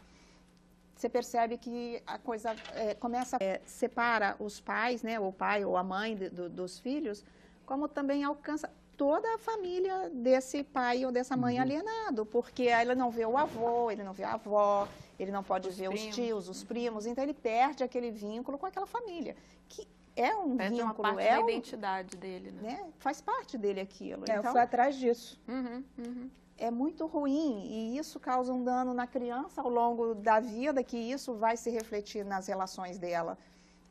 você 0.95 1.09
percebe 1.09 1.59
que 1.59 2.03
a 2.07 2.19
coisa 2.19 2.57
é, 2.73 2.95
começa, 2.95 3.37
é, 3.41 3.61
separa 3.65 4.37
os 4.39 4.61
pais, 4.61 5.03
né, 5.03 5.19
o 5.19 5.33
pai 5.33 5.65
ou 5.65 5.77
a 5.77 5.83
mãe 5.83 6.17
de- 6.17 6.29
do- 6.31 6.49
dos 6.49 6.79
filhos, 6.79 7.25
como 7.67 7.89
também 7.89 8.23
alcança 8.23 8.71
toda 8.97 9.35
a 9.35 9.39
família 9.39 10.09
desse 10.11 10.63
pai 10.63 11.05
ou 11.05 11.11
dessa 11.11 11.37
mãe 11.37 11.59
alienado, 11.59 12.25
porque 12.25 12.63
ele 12.65 12.95
não 12.95 13.11
vê 13.11 13.27
o 13.27 13.37
avô, 13.37 13.91
ele 13.91 14.05
não 14.05 14.13
vê 14.13 14.23
a 14.23 14.35
avó, 14.35 14.87
ele 15.19 15.33
não 15.33 15.43
pode 15.43 15.69
Os 15.69 15.77
ver 15.77 15.89
primos. 15.89 16.09
os 16.11 16.15
tios, 16.15 16.49
os 16.49 16.63
primos, 16.63 17.05
então 17.07 17.25
ele 17.25 17.35
perde 17.35 17.83
aquele 17.83 18.13
vínculo 18.13 18.57
com 18.57 18.67
aquela 18.67 18.87
família, 18.87 19.35
que 19.69 19.89
é 20.17 20.35
um 20.37 20.57
Perde 20.57 20.81
uma 20.81 20.89
vínculo, 20.91 21.09
parte 21.09 21.27
é 21.27 21.37
da 21.37 21.41
um, 21.41 21.49
identidade 21.49 22.17
dele, 22.17 22.51
né? 22.53 22.63
né, 22.63 22.93
faz 22.99 23.21
parte 23.21 23.59
dele 23.59 23.81
aquilo. 23.81 24.25
É, 24.29 24.37
eu 24.37 24.41
então, 24.41 24.53
fui 24.53 24.61
atrás 24.61 24.97
disso. 24.97 25.41
Uhum, 25.49 25.85
uhum. 25.99 26.31
é 26.57 26.71
muito 26.71 27.07
ruim 27.07 27.67
e 27.67 27.99
isso 27.99 28.21
causa 28.21 28.53
um 28.53 28.63
dano 28.63 28.95
na 28.95 29.07
criança 29.07 29.61
ao 29.61 29.69
longo 29.69 30.15
da 30.15 30.41
vida, 30.41 30.83
que 30.83 30.97
isso 30.97 31.35
vai 31.35 31.57
se 31.57 31.71
refletir 31.71 32.25
nas 32.25 32.47
relações 32.47 32.99
dela 32.99 33.37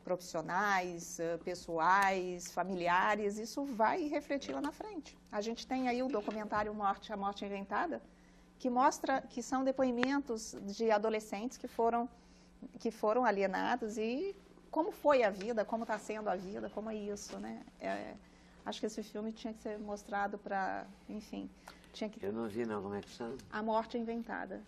profissionais, 0.03 1.19
eh, 1.19 1.37
pessoais, 1.37 2.51
familiares, 2.51 3.37
isso 3.37 3.63
vai 3.63 4.07
refletir 4.07 4.53
lá 4.53 4.61
na 4.61 4.71
frente. 4.71 5.17
A 5.31 5.39
gente 5.39 5.65
tem 5.65 5.87
aí 5.87 6.03
o 6.03 6.09
documentário 6.09 6.73
Morte, 6.73 7.13
a 7.13 7.17
Morte 7.17 7.45
Inventada, 7.45 8.01
que 8.59 8.69
mostra 8.69 9.21
que 9.21 9.41
são 9.41 9.63
depoimentos 9.63 10.55
de 10.63 10.91
adolescentes 10.91 11.57
que 11.57 11.67
foram, 11.67 12.09
que 12.79 12.91
foram 12.91 13.25
alienados 13.25 13.97
e 13.97 14.35
como 14.73 14.91
foi 14.91 15.21
a 15.21 15.29
vida, 15.29 15.63
como 15.63 15.83
está 15.83 15.99
sendo 15.99 16.27
a 16.31 16.35
vida, 16.35 16.67
como 16.71 16.89
é 16.89 16.95
isso, 16.95 17.37
né? 17.37 17.61
É, 17.79 18.15
acho 18.65 18.79
que 18.79 18.87
esse 18.87 19.03
filme 19.03 19.31
tinha 19.31 19.53
que 19.53 19.61
ser 19.61 19.77
mostrado 19.77 20.35
para, 20.39 20.87
enfim, 21.07 21.47
tinha 21.93 22.09
que 22.09 22.25
Eu 22.25 22.33
não 22.33 22.47
vi, 22.47 22.65
não. 22.65 22.81
Como 22.81 22.95
é 22.95 23.01
que 23.01 23.09
chama? 23.11 23.37
a 23.51 23.61
Morte 23.61 23.99
Inventada. 23.99 24.59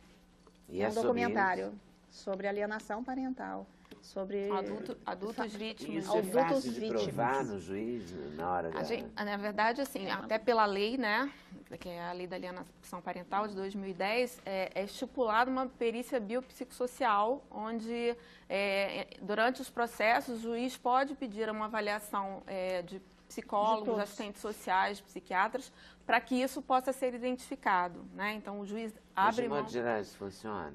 E 0.69 0.79
é 0.79 0.85
é 0.85 0.87
um 0.89 0.91
sobre 0.91 1.07
documentário 1.07 1.73
sobre 2.11 2.47
alienação 2.47 3.03
parental, 3.03 3.65
sobre 4.01 4.49
Adulto, 4.51 4.97
adultos 5.05 5.45
isso. 5.45 5.57
vítimas. 5.57 6.03
Isso 6.03 6.15
é 6.15 6.19
Adultos 6.19 6.41
fácil 6.41 6.71
de 6.73 6.79
vítimas. 6.79 7.03
provar 7.03 7.43
no 7.45 7.59
juiz 7.59 8.35
na 8.35 8.51
hora 8.51 8.71
da... 8.71 8.83
Gente, 8.83 9.11
na 9.15 9.37
verdade, 9.37 9.81
assim, 9.81 10.09
até 10.09 10.37
pela 10.37 10.65
lei, 10.65 10.97
né, 10.97 11.31
que 11.79 11.89
é 11.89 12.07
a 12.07 12.11
lei 12.13 12.27
da 12.27 12.35
alienação 12.35 13.01
parental 13.01 13.47
de 13.47 13.55
2010, 13.55 14.41
é, 14.45 14.71
é 14.75 14.83
estipulada 14.83 15.49
uma 15.49 15.67
perícia 15.67 16.19
biopsicossocial, 16.19 17.43
onde 17.49 18.15
é, 18.49 19.07
durante 19.21 19.61
os 19.61 19.69
processos 19.69 20.39
o 20.39 20.41
juiz 20.41 20.77
pode 20.77 21.15
pedir 21.15 21.49
uma 21.49 21.65
avaliação 21.65 22.43
é, 22.45 22.81
de 22.81 23.01
psicólogos, 23.27 23.85
todos. 23.85 24.01
assistentes 24.01 24.41
sociais, 24.41 25.01
psiquiatras, 25.01 25.71
para 26.05 26.21
que 26.21 26.35
isso 26.35 26.61
possa 26.61 26.93
ser 26.93 27.13
identificado, 27.13 28.05
né? 28.13 28.33
Então 28.33 28.59
o 28.59 28.65
juiz 28.65 28.93
Mas, 29.15 29.27
abre 29.27 29.43
de 29.43 29.49
mão. 29.49 29.57
modo 29.59 29.71
geral, 29.71 29.99
isso 29.99 30.15
funciona? 30.17 30.73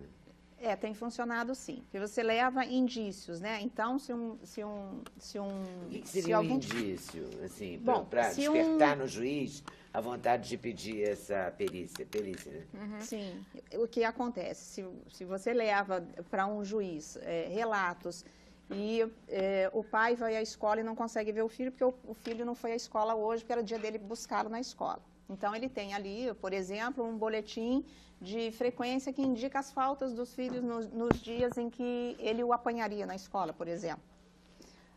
É, 0.61 0.77
tem 0.77 0.93
funcionado 0.93 1.55
sim. 1.55 1.77
Porque 1.85 1.99
você 1.99 2.23
leva 2.23 2.65
indícios, 2.67 3.41
né? 3.41 3.61
Então, 3.63 3.99
se 3.99 4.13
um. 4.13 4.39
Se 4.45 4.63
um, 4.63 5.01
se 5.19 5.39
um 5.41 5.47
O 5.87 5.89
que, 5.89 6.01
que 6.01 6.09
se 6.09 6.21
seria 6.21 6.37
um 6.37 6.39
alguém 6.41 6.57
indício, 6.57 7.25
assim, 7.43 7.81
para 8.11 8.25
se 8.25 8.47
um- 8.47 8.53
despertar 8.53 8.97
no 8.97 9.09
juiz 9.09 9.65
a 9.93 10.01
vontade 10.03 10.49
de 10.51 10.59
pedir 10.59 11.03
essa 11.03 11.53
perícia? 11.57 12.05
Perícia, 12.05 12.53
né? 12.53 12.67
Uhum. 12.75 13.01
Sim, 13.01 13.45
o 13.75 13.89
que 13.89 14.05
acontece? 14.05 14.63
Se, 14.65 14.87
se 15.09 15.25
você 15.25 15.55
leva 15.55 16.07
para 16.31 16.47
um 16.47 16.63
juiz 16.63 17.17
é, 17.23 17.49
relatos 17.49 18.25
e 18.71 19.05
é, 19.29 19.71
o 19.73 19.83
pai 19.83 20.15
vai 20.15 20.37
à 20.37 20.43
escola 20.43 20.81
e 20.81 20.85
não 20.85 20.95
consegue 20.95 21.33
ver 21.33 21.43
o 21.43 21.49
filho, 21.49 21.73
porque 21.73 21.85
o, 21.85 21.95
o 22.07 22.13
filho 22.15 22.45
não 22.45 22.55
foi 22.55 22.73
à 22.73 22.77
escola 22.77 23.15
hoje, 23.15 23.43
porque 23.43 23.53
era 23.53 23.63
o 23.63 23.65
dia 23.65 23.79
dele 23.79 23.97
buscá-lo 23.99 24.51
na 24.51 24.61
escola. 24.61 25.01
Então, 25.31 25.55
ele 25.55 25.69
tem 25.69 25.95
ali, 25.95 26.35
por 26.35 26.53
exemplo, 26.53 27.05
um 27.05 27.17
boletim 27.17 27.85
de 28.21 28.51
frequência 28.51 29.13
que 29.13 29.23
indica 29.23 29.61
as 29.61 29.73
faltas 29.73 30.13
dos 30.13 30.35
filhos 30.35 30.63
nos, 30.63 30.91
nos 30.91 31.23
dias 31.23 31.57
em 31.57 31.71
que 31.71 32.17
ele 32.19 32.43
o 32.43 32.53
apanharia 32.53 33.07
na 33.07 33.15
escola, 33.15 33.53
por 33.53 33.69
exemplo. 33.69 34.03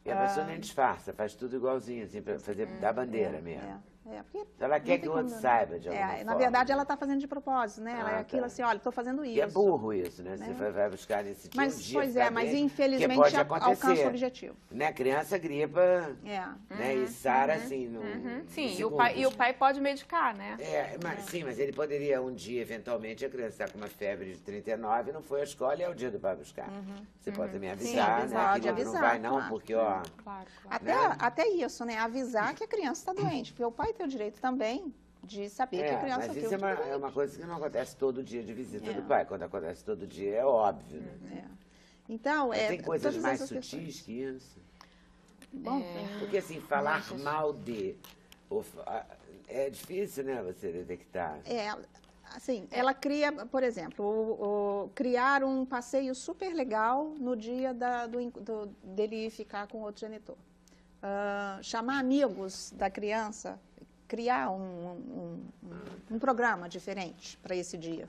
E 0.04 0.12
a 0.12 0.18
pessoa 0.18 0.46
nem 0.46 0.60
disfarça, 0.60 1.14
faz 1.14 1.34
tudo 1.34 1.56
igualzinho, 1.56 2.04
assim, 2.04 2.22
pra 2.22 2.38
fazer 2.40 2.66
da 2.66 2.92
bandeira 2.92 3.40
mesmo. 3.40 3.70
É. 3.70 3.93
É, 4.06 4.22
porque 4.22 4.46
Ela 4.60 4.80
quer 4.82 4.98
que 4.98 5.08
o 5.08 5.14
outro 5.14 5.30
saiba 5.30 5.80
de 5.80 5.88
alguma 5.88 6.06
É, 6.06 6.16
forma. 6.18 6.24
na 6.26 6.36
verdade, 6.36 6.72
ela 6.74 6.82
está 6.84 6.98
fazendo 6.98 7.20
de 7.20 7.28
propósito, 7.28 7.82
né? 7.82 7.96
Ela 7.98 8.10
Ah, 8.10 8.14
é 8.18 8.20
aquilo 8.20 8.42
tá. 8.42 8.48
assim, 8.48 8.62
olha, 8.62 8.76
estou 8.76 8.92
fazendo 8.92 9.24
isso. 9.24 9.38
E 9.38 9.42
é 9.42 9.48
burro 9.48 9.94
isso, 9.94 10.22
né? 10.22 10.36
Você 10.36 10.48
Né? 10.48 10.54
vai, 10.54 10.72
vai 10.72 10.90
buscar 10.90 11.24
nesse 11.24 11.48
dia, 11.48 11.62
Mas, 11.62 11.82
dia 11.82 12.00
pois 12.02 12.16
é, 12.18 12.30
mas 12.30 12.54
infelizmente 12.54 13.10
que 13.12 13.16
pode 13.16 13.38
a- 13.38 13.42
acontecer. 13.42 13.70
alcança 13.88 14.04
o 14.04 14.08
objetivo. 14.10 14.56
Né? 14.70 14.88
A 14.88 14.94
criança 14.94 15.38
gripa, 15.38 16.16
É. 16.26 16.46
né? 16.70 16.96
E 16.96 17.08
sara 17.08 17.56
assim 17.56 17.88
no 17.88 18.02
Uhum, 18.02 18.44
Sim, 18.48 18.78
e 18.78 18.84
o, 18.84 18.92
pai, 18.92 19.18
e 19.20 19.26
o 19.26 19.32
pai 19.32 19.54
pode 19.54 19.80
medicar, 19.80 20.36
né? 20.36 20.58
É, 20.60 20.98
mas, 21.02 21.22
sim, 21.26 21.44
mas 21.46 21.58
ele 21.58 21.72
poderia 21.72 22.22
um 22.22 22.34
dia, 22.34 22.62
eventualmente, 22.62 23.26
a 23.26 23.30
criança 23.30 23.64
está 23.64 23.68
com 23.70 23.78
uma 23.78 23.88
febre 23.88 24.34
de 24.34 24.40
39 24.42 25.12
não 25.14 25.22
foi 25.22 25.40
à 25.40 25.44
escola 25.46 25.78
e 25.78 25.84
é 25.84 25.90
o 25.90 25.96
dia 25.96 26.12
do 26.12 26.20
pai 26.20 26.36
buscar. 26.36 26.70
Você 27.22 27.32
pode 27.32 27.54
também 27.54 27.70
Sim, 27.70 27.98
avisar, 28.00 28.20
avisar, 28.20 28.48
né? 28.48 28.54
de 28.60 28.68
Querido, 28.68 28.84
não 28.84 28.92
avisar, 28.92 29.02
vai 29.10 29.20
não, 29.20 29.32
claro. 29.36 29.50
porque, 29.50 29.74
ó... 29.76 29.86
Claro, 29.94 30.06
claro. 30.24 30.46
Até, 30.70 30.94
Né? 31.10 31.16
até 31.20 31.48
isso, 31.48 31.86
né? 31.86 31.98
Avisar 32.00 32.54
que 32.54 32.64
a 32.66 32.68
criança 32.68 33.10
está 33.10 33.14
doente. 33.14 33.54
Porque 33.54 33.64
o 33.64 33.72
pai 33.72 33.93
tem 33.94 34.06
o 34.06 34.10
direito 34.10 34.40
também 34.42 34.94
de 35.24 35.50
saber 35.50 35.78
que 35.78 35.84
a 35.84 35.94
É, 35.94 36.00
criança 36.02 36.28
mas 36.28 36.36
isso 36.38 36.54
é 36.54 36.58
uma, 36.58 36.70
é 36.72 36.96
uma 36.98 37.12
coisa 37.12 37.40
que 37.40 37.46
não 37.46 37.56
acontece 37.56 37.96
todo 37.96 38.22
dia 38.22 38.44
de 38.44 38.54
visita 38.54 38.90
É. 38.90 38.94
do 38.94 39.02
pai. 39.04 39.26
Quando 39.26 39.44
acontece 39.44 39.84
todo 39.84 40.06
dia, 40.06 40.36
é 40.38 40.46
óbvio. 40.46 41.00
né? 41.02 41.46
É. 41.48 41.54
Então, 42.10 42.50
Mas 42.50 42.60
é, 42.60 42.68
tem 42.68 42.82
coisas 42.82 43.16
mais 43.18 43.40
sutis 43.40 43.70
questões. 43.70 44.02
que 44.02 44.12
isso. 44.22 44.60
Bom, 45.54 45.82
Porque, 46.20 46.38
assim, 46.38 46.60
falar 46.60 47.02
mal 47.20 47.54
de... 47.54 47.96
ou 48.50 48.66
é 49.48 49.70
difícil, 49.70 50.24
né, 50.26 50.42
você 50.44 50.72
detectar. 50.72 51.40
É, 51.46 51.74
assim, 52.36 52.68
ela 52.72 52.94
cria, 52.94 53.32
por 53.46 53.62
exemplo, 53.64 54.04
o- 54.04 54.84
o- 54.86 54.90
criar 54.90 55.44
um 55.44 55.64
passeio 55.66 56.14
super 56.16 56.54
legal 56.54 57.06
no 57.20 57.36
dia 57.36 57.74
da- 57.74 58.08
do, 58.08 58.30
do- 58.32 58.66
dele 58.84 59.30
ficar 59.30 59.68
com 59.68 59.82
outro 59.82 60.02
genitor. 60.02 60.36
Ah, 61.02 61.60
chamar 61.62 62.00
amigos 62.00 62.72
da 62.76 62.90
criança, 62.90 63.60
criar 64.14 64.52
um, 64.52 64.62
um- 64.90 65.50
um- 65.64 66.16
um 66.16 66.20
programa 66.20 66.70
diferente 66.70 67.36
para 67.44 67.56
esse 67.56 67.76
dia. 67.88 68.08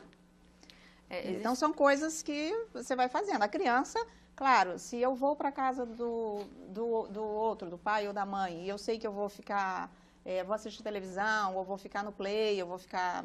É, 1.08 1.18
existe- 1.20 1.38
Então, 1.40 1.54
são 1.54 1.72
coisas 1.72 2.22
que 2.22 2.40
você 2.74 2.94
vai 2.94 3.08
fazendo. 3.08 3.42
A 3.42 3.48
criança, 3.48 3.98
claro, 4.36 4.78
se 4.78 4.96
eu 5.00 5.14
vou 5.14 5.34
para 5.34 5.50
casa 5.50 5.86
do, 5.86 6.44
do, 6.68 7.08
do 7.08 7.22
outro, 7.24 7.70
do 7.70 7.78
pai 7.78 8.06
ou 8.06 8.12
da 8.12 8.26
mãe, 8.26 8.64
e 8.64 8.68
eu 8.68 8.76
sei 8.76 8.98
que 8.98 9.06
eu 9.06 9.12
vou 9.12 9.30
ficar, 9.30 9.90
eh, 10.26 10.44
vou 10.44 10.54
assistir 10.54 10.82
televisão, 10.82 11.56
ou 11.56 11.64
vou 11.64 11.78
ficar 11.78 12.02
no 12.02 12.12
play, 12.12 12.60
eu 12.60 12.66
vou 12.66 12.76
ficar... 12.78 13.24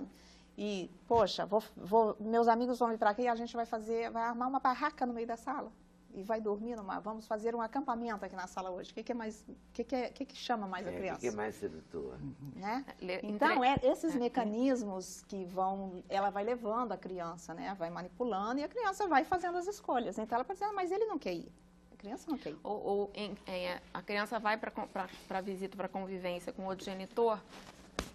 E, 0.58 0.90
poxa, 1.06 1.46
vou, 1.46 1.62
vou- 1.76 2.16
meus 2.20 2.48
amigos 2.48 2.80
vão 2.80 2.88
vir 2.90 2.98
para 2.98 3.10
aqui 3.10 3.24
e 3.24 3.28
a 3.28 3.36
gente 3.36 3.54
vai 3.56 3.66
fazer, 3.66 4.10
vai 4.10 4.24
armar 4.24 4.48
uma 4.48 4.60
barraca 4.62 5.06
no 5.06 5.14
meio 5.14 5.28
da 5.28 5.36
sala. 5.38 5.70
E 6.14 6.24
vai 6.24 6.42
dormir 6.42 6.76
numa... 6.76 7.00
Vamos 7.00 7.28
fazer 7.28 7.54
um 7.56 7.62
acampamento 7.62 8.26
aqui 8.26 8.36
na 8.36 8.48
sala 8.48 8.70
hoje. 8.72 8.92
O 8.92 8.94
que, 8.94 9.04
que 9.04 9.12
é 9.12 9.16
mais... 9.16 9.42
O 9.48 9.56
que, 9.74 9.84
que, 9.84 9.96
é, 9.96 10.08
o 10.08 10.14
que, 10.14 10.26
que 10.26 10.36
chama 10.36 10.68
mais 10.68 10.86
a 10.88 10.92
É, 10.92 10.94
o 10.94 10.98
criança? 10.98 11.20
que 11.22 11.28
é 11.28 11.32
mais 11.32 11.56
sedutor? 11.56 12.18
né? 12.56 12.84
Então, 13.24 13.64
é 13.64 13.76
esses 13.84 14.16
mecanismos 14.16 15.24
que 15.28 15.46
vão, 15.46 16.04
ela 16.10 16.30
vai 16.30 16.44
levando 16.44 16.92
a 16.92 16.98
criança, 16.98 17.54
né? 17.54 17.76
Vai 17.78 17.90
manipulando 17.90 18.60
e 18.60 18.64
a 18.64 18.68
criança 18.68 19.08
vai 19.08 19.24
fazendo 19.24 19.58
as 19.58 19.68
escolhas. 19.68 20.18
Então, 20.18 20.36
ela 20.36 20.44
pode 20.44 20.60
dizer, 20.60 20.70
ah, 20.70 20.74
mas 20.74 20.92
ele 20.92 21.06
não 21.06 21.20
quer 21.20 21.34
ir. 21.36 21.52
A 21.92 21.96
criança 21.96 22.30
não 22.30 22.38
quer 22.38 22.50
ir. 22.52 22.60
Ou, 22.64 22.82
ou 22.84 23.12
em- 23.14 23.38
em- 23.48 23.80
a 23.94 24.02
criança 24.02 24.40
vai 24.40 24.58
para 24.58 25.42
visita, 25.42 25.78
para 25.78 25.88
convivência 25.88 26.52
com 26.52 26.66
outro 26.66 26.86
genitor 26.86 27.40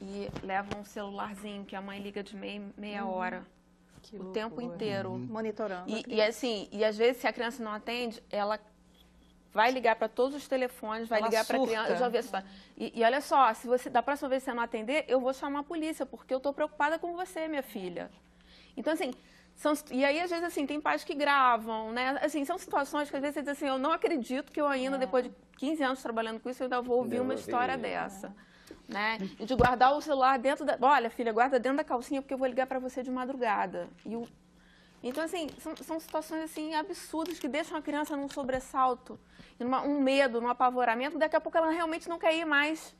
e 0.00 0.28
leva 0.42 0.76
um 0.76 0.84
celularzinho 0.84 1.64
que 1.64 1.76
a 1.76 1.80
mãe 1.80 2.00
liga 2.00 2.22
de 2.22 2.34
meia, 2.36 2.62
meia 2.76 3.06
hora, 3.06 3.46
o 4.12 4.32
tempo 4.32 4.60
inteiro. 4.60 5.10
Monitorando 5.10 5.94
a 5.94 5.98
E, 5.98 6.04
e 6.08 6.22
assim, 6.22 6.68
e 6.70 6.84
às 6.84 6.96
vezes 6.96 7.20
se 7.20 7.26
a 7.26 7.32
criança 7.32 7.62
não 7.62 7.72
atende, 7.72 8.22
ela 8.30 8.58
vai 9.52 9.70
ligar 9.70 9.94
para 9.96 10.08
todos 10.08 10.36
os 10.36 10.48
telefones, 10.48 11.08
vai 11.08 11.20
Ela 11.20 11.28
ligar 11.28 11.44
para 11.46 11.56
a 11.56 11.64
criança. 11.64 11.90
Eu 11.90 11.96
já 11.96 12.08
vi 12.08 12.18
essa. 12.18 12.44
E, 12.76 12.92
e 12.98 13.04
olha 13.04 13.20
só, 13.20 13.54
se 13.54 13.68
você 13.68 13.88
da 13.88 14.02
próxima 14.02 14.28
vez 14.28 14.42
que 14.42 14.50
você 14.50 14.54
não 14.54 14.62
atender, 14.62 15.04
eu 15.06 15.20
vou 15.20 15.32
chamar 15.32 15.60
a 15.60 15.62
polícia, 15.62 16.04
porque 16.04 16.34
eu 16.34 16.38
estou 16.38 16.52
preocupada 16.52 16.98
com 16.98 17.14
você, 17.14 17.46
minha 17.46 17.62
filha. 17.62 18.10
Então, 18.76 18.92
assim, 18.92 19.12
são, 19.54 19.72
e 19.92 20.04
aí, 20.04 20.20
às 20.20 20.28
vezes, 20.28 20.44
assim, 20.44 20.66
tem 20.66 20.80
pais 20.80 21.04
que 21.04 21.14
gravam, 21.14 21.92
né? 21.92 22.18
Assim, 22.20 22.44
são 22.44 22.58
situações 22.58 23.08
que, 23.08 23.16
às 23.16 23.22
vezes, 23.22 23.34
você 23.34 23.42
diz 23.42 23.50
assim, 23.50 23.66
eu 23.66 23.78
não 23.78 23.92
acredito 23.92 24.50
que 24.50 24.60
eu 24.60 24.66
ainda, 24.66 24.98
depois 24.98 25.24
de 25.24 25.32
15 25.58 25.82
anos 25.84 26.02
trabalhando 26.02 26.40
com 26.40 26.50
isso, 26.50 26.62
eu 26.62 26.64
ainda 26.64 26.82
vou 26.82 26.98
ouvir 26.98 27.20
uma 27.20 27.34
história 27.34 27.74
isso. 27.74 27.82
dessa. 27.82 28.34
Né? 28.88 29.18
E 29.38 29.46
de 29.46 29.54
guardar 29.54 29.96
o 29.96 30.00
celular 30.00 30.38
dentro 30.38 30.64
da... 30.64 30.76
Olha, 30.80 31.08
filha, 31.08 31.32
guarda 31.32 31.58
dentro 31.58 31.78
da 31.78 31.84
calcinha, 31.84 32.20
porque 32.20 32.34
eu 32.34 32.38
vou 32.38 32.46
ligar 32.46 32.66
para 32.66 32.78
você 32.78 33.02
de 33.02 33.10
madrugada. 33.10 33.88
E 34.04 34.14
o... 34.14 34.28
Então, 35.02 35.22
assim, 35.22 35.48
são, 35.58 35.76
são 35.76 36.00
situações, 36.00 36.42
assim, 36.44 36.74
absurdas 36.74 37.38
que 37.38 37.48
deixam 37.48 37.76
a 37.76 37.82
criança 37.82 38.16
num 38.16 38.28
sobressalto, 38.28 39.18
e 39.60 39.64
numa, 39.64 39.82
um 39.82 40.00
medo, 40.00 40.40
num 40.40 40.48
apavoramento. 40.48 41.18
Daqui 41.18 41.36
a 41.36 41.40
pouco 41.40 41.58
ela 41.58 41.70
realmente 41.70 42.08
não 42.08 42.18
quer 42.18 42.34
ir 42.34 42.44
mais 42.44 42.94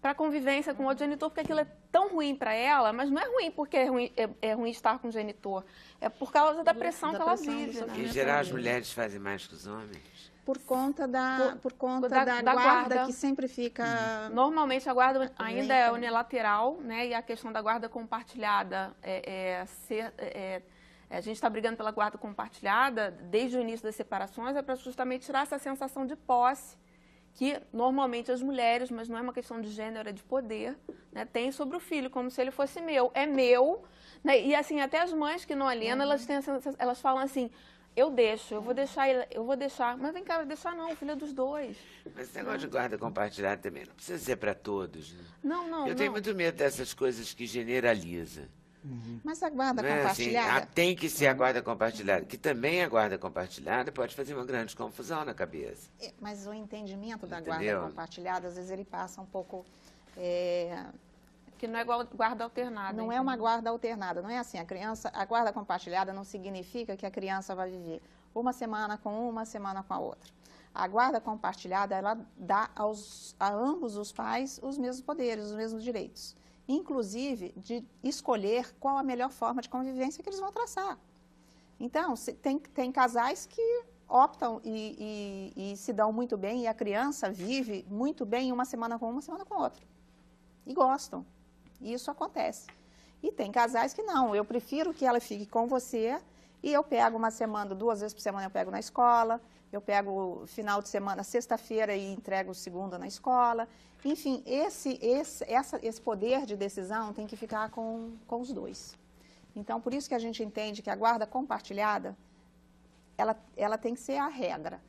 para 0.00 0.14
convivência 0.14 0.74
com 0.74 0.84
outro 0.84 1.04
genitor, 1.04 1.30
porque 1.30 1.40
aquilo 1.40 1.60
é 1.60 1.66
tão 1.90 2.10
ruim 2.10 2.34
para 2.34 2.54
ela, 2.54 2.92
mas 2.92 3.10
não 3.10 3.20
é 3.20 3.26
ruim 3.26 3.50
porque 3.50 3.76
é 3.76 3.86
ruim, 3.86 4.12
é, 4.16 4.28
é 4.40 4.52
ruim 4.52 4.70
estar 4.70 4.98
com 4.98 5.08
o 5.08 5.10
genitor, 5.10 5.64
é 6.00 6.08
por 6.08 6.30
causa 6.30 6.62
da 6.62 6.72
pressão 6.72 7.12
Da 7.12 7.18
que 7.18 7.22
ela 7.22 7.34
pressão 7.34 7.54
vive. 7.54 7.66
Né? 7.66 7.86
sofrimento. 7.86 8.10
Em 8.10 8.12
geral, 8.12 8.40
as 8.40 8.50
mulheres 8.50 8.92
fazem 8.92 9.18
mais 9.18 9.46
que 9.46 9.54
os 9.54 9.66
homens. 9.66 10.32
Por 10.46 10.58
conta 10.60 11.08
da, 11.08 11.58
por, 11.60 11.72
conta 11.72 12.08
da- 12.08 12.24
da, 12.24 12.40
da 12.40 12.52
guarda, 12.54 12.94
guarda. 12.94 13.06
que 13.06 13.12
sempre 13.12 13.48
fica... 13.48 13.84
Normalmente 14.32 14.88
a 14.88 14.94
guarda 14.94 15.30
ainda 15.36 15.74
é 15.74 15.86
também. 15.86 15.98
unilateral, 16.02 16.76
né? 16.80 17.08
E 17.08 17.14
a 17.14 17.20
questão 17.20 17.50
da 17.52 17.60
guarda 17.60 17.88
compartilhada 17.88 18.94
é, 19.02 19.58
é 19.60 19.66
ser. 19.66 20.14
é- 20.16 20.62
é- 21.10 21.16
a 21.18 21.20
gente 21.20 21.34
está 21.36 21.50
brigando 21.50 21.76
pela 21.76 21.90
guarda 21.90 22.16
compartilhada 22.16 23.10
desde 23.10 23.56
o 23.56 23.60
início 23.60 23.84
das 23.84 23.94
separações, 23.96 24.56
é 24.56 24.62
para 24.62 24.74
justamente 24.76 25.26
tirar 25.26 25.42
essa 25.42 25.58
sensação 25.58 26.06
de 26.06 26.14
posse 26.16 26.76
que 27.34 27.60
normalmente 27.72 28.30
as 28.32 28.40
mulheres, 28.40 28.90
mas 28.90 29.08
não 29.08 29.18
é 29.18 29.20
uma 29.20 29.32
questão 29.32 29.60
de 29.60 29.68
gênero, 29.68 30.08
é 30.08 30.12
de 30.12 30.22
poder, 30.22 30.76
né, 31.12 31.24
têm 31.24 31.52
sobre 31.52 31.76
o 31.76 31.80
filho, 31.80 32.08
como 32.08 32.30
se 32.30 32.40
ele 32.40 32.50
fosse 32.50 32.80
meu. 32.80 33.10
É 33.14 33.26
meu. 33.26 33.84
Né? 34.24 34.40
E 34.40 34.54
assim, 34.54 34.80
até 34.80 35.00
as 35.02 35.12
mães 35.12 35.44
que 35.44 35.54
não 35.54 35.68
alienam, 35.68 36.02
elas, 36.04 36.24
têm 36.24 36.38
elas 36.78 37.00
falam 37.00 37.22
assim. 37.22 37.50
Eu 37.96 38.10
deixo, 38.10 38.52
eu 38.52 38.60
vou 38.60 38.74
deixar, 38.74 39.08
ele- 39.08 39.26
eu 39.30 39.42
vou 39.42 39.56
deixar. 39.56 39.96
Mas 39.96 40.12
vem 40.12 40.22
cá, 40.22 40.42
deixar 40.44 40.76
não, 40.76 40.88
é 40.90 40.94
dos 41.16 41.32
dois. 41.32 41.78
Mas 42.14 42.28
esse 42.28 42.36
negócio 42.36 42.60
de 42.60 42.66
guarda 42.66 42.98
compartilhada 42.98 43.56
também 43.62 43.86
não 43.86 43.94
precisa 43.94 44.22
ser 44.22 44.36
para 44.36 44.54
todos. 44.54 45.14
Né? 45.14 45.24
Não, 45.42 45.66
não, 45.68 45.88
Eu 45.88 45.94
tenho 45.94 46.08
não. 46.10 46.12
muito 46.12 46.34
medo 46.34 46.56
dessas 46.58 46.92
coisas 46.92 47.32
que 47.32 47.46
generaliza. 47.46 48.48
Mas 49.24 49.42
a 49.42 49.48
guarda 49.50 49.82
Não 49.82 49.88
é 49.88 49.94
assim, 49.94 50.26
compartilhada... 50.26 50.62
ah, 50.62 50.66
tem 50.66 50.94
que 50.94 51.08
ser 51.08 51.26
a 51.26 51.32
guarda 51.34 51.60
compartilhada. 51.60 52.24
Que 52.24 52.36
também 52.36 52.84
a 52.84 52.88
guarda 52.88 53.18
compartilhada 53.18 53.90
pode 53.90 54.14
fazer 54.14 54.34
uma 54.34 54.44
grande 54.44 54.76
confusão 54.76 55.24
na 55.24 55.34
cabeça. 55.34 55.88
É, 56.00 56.12
Mas 56.20 56.46
o 56.46 56.52
entendimento 56.52 57.26
da 57.26 57.40
Entendeu? 57.40 57.78
guarda 57.78 57.88
compartilhada, 57.90 58.46
às 58.46 58.54
vezes 58.54 58.70
ele 58.70 58.84
passa 58.84 59.20
um 59.20 59.26
pouco... 59.26 59.64
é, 60.16 60.84
Que 61.58 61.66
não 61.66 61.78
é 61.78 61.82
igual 61.82 62.04
guarda 62.14 62.44
alternada. 62.44 62.96
Não 62.96 63.10
é 63.10 63.20
uma 63.20 63.36
guarda 63.36 63.70
alternada, 63.70 64.20
não 64.22 64.28
é 64.30 64.38
assim. 64.38 64.58
A 64.58 64.64
criança, 64.64 65.10
a 65.14 65.24
guarda 65.24 65.52
compartilhada 65.52 66.12
não 66.12 66.24
significa 66.24 66.96
que 66.96 67.06
a 67.06 67.10
criança 67.10 67.54
vai 67.54 67.70
viver 67.70 68.02
uma 68.34 68.52
semana 68.52 68.98
com 68.98 69.10
uma, 69.18 69.30
uma 69.30 69.44
semana 69.44 69.82
com 69.82 69.94
a 69.94 69.98
outra. 69.98 70.30
A 70.74 70.86
guarda 70.86 71.18
compartilhada, 71.20 71.94
ela 71.94 72.18
dá 72.36 72.68
aos, 72.76 73.34
a 73.40 73.50
ambos 73.50 73.96
os 73.96 74.12
pais 74.12 74.60
os 74.62 74.76
mesmos 74.76 75.00
poderes, 75.00 75.46
os 75.46 75.56
mesmos 75.56 75.82
direitos. 75.82 76.36
Inclusive 76.68 77.54
de 77.56 77.82
escolher 78.02 78.74
qual 78.78 78.98
a 78.98 79.02
melhor 79.02 79.30
forma 79.30 79.62
de 79.62 79.68
convivência 79.70 80.22
que 80.22 80.28
eles 80.28 80.40
vão 80.40 80.52
traçar. 80.52 80.98
Então, 81.80 82.14
se- 82.16 82.34
tem, 82.34 82.58
tem 82.58 82.92
casais 82.92 83.46
que 83.46 83.84
optam 84.08 84.60
e, 84.64 85.52
e- 85.56 85.72
e 85.72 85.76
se 85.76 85.92
dão 85.92 86.12
muito 86.12 86.36
bem, 86.36 86.62
e 86.62 86.66
a 86.66 86.74
criança 86.74 87.30
vive 87.30 87.86
muito 87.88 88.26
bem 88.26 88.52
uma 88.52 88.64
semana 88.66 88.98
com 88.98 89.08
uma, 89.10 89.22
semana 89.22 89.44
com 89.46 89.54
outra. 89.62 89.82
E 90.66 90.74
gostam. 90.74 91.24
E 91.80 91.92
isso 91.92 92.10
acontece. 92.10 92.66
E 93.22 93.32
tem 93.32 93.50
casais 93.50 93.94
que 93.94 94.02
não, 94.02 94.34
eu 94.34 94.44
prefiro 94.44 94.92
que 94.92 95.04
ela 95.04 95.20
fique 95.20 95.46
com 95.46 95.66
você 95.66 96.18
e 96.62 96.72
eu 96.72 96.82
pego 96.82 97.16
uma 97.16 97.30
semana, 97.30 97.74
duas 97.74 98.00
vezes 98.00 98.14
por 98.14 98.20
semana 98.20 98.46
eu 98.46 98.50
pego 98.50 98.70
na 98.70 98.78
escola, 98.78 99.40
eu 99.72 99.80
pego 99.80 100.44
final 100.46 100.80
de 100.80 100.88
semana, 100.88 101.22
sexta-feira 101.22 101.94
e 101.94 102.12
entrego 102.12 102.54
segunda 102.54 102.98
na 102.98 103.06
escola. 103.06 103.68
Enfim, 104.04 104.42
esse, 104.46 104.98
esse, 105.02 105.44
essa, 105.44 105.78
esse 105.84 106.00
poder 106.00 106.46
de 106.46 106.56
decisão 106.56 107.12
tem 107.12 107.26
que 107.26 107.36
ficar 107.36 107.70
com, 107.70 108.12
com 108.26 108.40
os 108.40 108.52
dois. 108.52 108.96
Então, 109.54 109.80
por 109.80 109.92
isso 109.92 110.08
que 110.08 110.14
a 110.14 110.18
gente 110.18 110.42
entende 110.42 110.82
que 110.82 110.90
a 110.90 110.94
guarda 110.94 111.26
compartilhada, 111.26 112.16
ela, 113.16 113.36
ela 113.56 113.78
tem 113.78 113.94
que 113.94 114.00
ser 114.00 114.18
a 114.18 114.28
regra. 114.28 114.80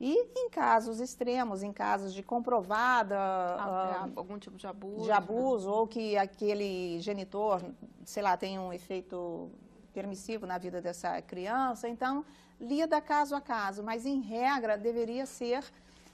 E 0.00 0.14
em 0.34 0.48
casos 0.48 0.98
extremos, 0.98 1.62
em 1.62 1.72
casos 1.72 2.14
de 2.14 2.22
comprovada 2.22 3.16
Ah, 3.18 3.58
ah, 3.58 4.08
é, 4.08 4.12
algum 4.16 4.38
tipo 4.38 4.56
de 4.56 4.66
abuso. 4.66 5.04
de 5.04 5.10
abuso 5.10 5.70
ou 5.70 5.86
que 5.86 6.16
aquele 6.16 6.98
genitor, 7.00 7.62
sei 8.04 8.22
lá, 8.22 8.36
tem 8.36 8.58
um 8.58 8.72
efeito 8.72 9.50
permissivo 9.92 10.46
na 10.46 10.56
vida 10.56 10.80
dessa 10.80 11.20
criança, 11.20 11.88
então 11.88 12.24
lida 12.58 13.00
caso 13.00 13.34
a 13.34 13.40
caso, 13.40 13.82
mas 13.82 14.06
em 14.06 14.20
regra 14.20 14.78
deveria 14.78 15.26
ser 15.26 15.64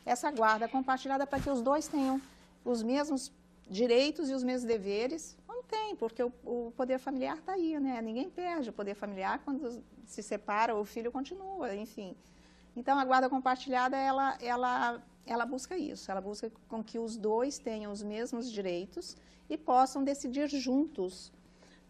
essa 0.04 0.30
guarda 0.30 0.66
compartilhada 0.66 1.26
para 1.26 1.40
que 1.40 1.50
os 1.50 1.62
dois 1.62 1.86
tenham 1.86 2.20
os 2.64 2.82
mesmos 2.82 3.30
direitos 3.68 4.30
e 4.30 4.34
os 4.34 4.42
mesmos 4.42 4.64
deveres, 4.64 5.36
tem, 5.68 5.96
porque 5.96 6.22
o, 6.22 6.32
o 6.44 6.72
poder 6.76 6.98
familiar 6.98 7.36
está 7.36 7.52
aí, 7.52 7.78
né? 7.78 8.00
Ninguém 8.00 8.30
perde 8.30 8.70
o 8.70 8.72
poder 8.72 8.94
familiar 8.94 9.40
quando 9.44 9.82
se 10.06 10.22
separa, 10.22 10.74
o 10.76 10.84
filho 10.84 11.10
continua, 11.10 11.74
enfim. 11.74 12.16
Então, 12.76 12.98
a 12.98 13.04
guarda 13.04 13.28
compartilhada, 13.30 13.96
ela, 13.96 14.36
ela, 14.40 15.02
ela 15.24 15.46
busca 15.46 15.76
isso, 15.78 16.10
ela 16.10 16.20
busca 16.20 16.52
com 16.68 16.84
que 16.84 16.98
os 16.98 17.16
dois 17.16 17.58
tenham 17.58 17.90
os 17.90 18.02
mesmos 18.02 18.50
direitos 18.52 19.16
e 19.48 19.56
possam 19.56 20.04
decidir 20.04 20.48
juntos 20.48 21.32